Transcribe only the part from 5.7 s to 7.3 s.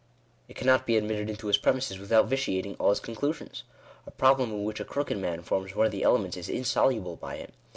one of the elements is insoluble